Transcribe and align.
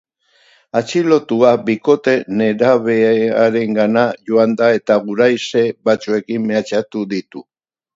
Atxilotua 0.79 1.51
bikote 1.67 2.15
nerabearengana 2.41 4.09
joan 4.31 4.59
da, 4.63 4.75
eta 4.83 5.01
guraize 5.07 5.67
batzuekin 5.89 6.53
mehatxatu 6.53 7.11
ditu. 7.17 7.51